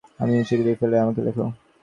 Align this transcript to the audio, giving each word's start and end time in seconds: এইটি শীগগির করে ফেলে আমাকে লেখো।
এইটি 0.21 0.45
শীগগির 0.49 0.65
করে 0.69 0.79
ফেলে 0.81 0.95
আমাকে 1.03 1.21
লেখো। 1.25 1.45